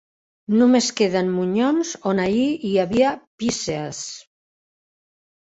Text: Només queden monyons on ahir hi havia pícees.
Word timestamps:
Només 0.59 0.87
queden 1.01 1.29
monyons 1.33 1.91
on 2.13 2.21
ahir 2.23 2.47
hi 2.71 2.73
havia 2.85 3.13
pícees. 3.45 4.03